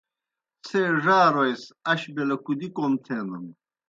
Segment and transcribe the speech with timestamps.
[0.65, 3.45] څھے ڙاروئے سہ اش بیْلہ کُدی کوْم تھینَن؟